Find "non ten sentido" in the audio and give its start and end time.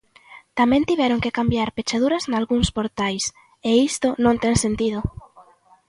4.23-4.99